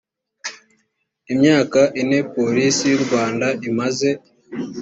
imyaka 1.33 1.79
ine 2.01 2.19
polisi 2.33 2.83
y 2.91 2.95
u 2.97 3.01
rwanda 3.05 3.47
imaze 3.69 4.09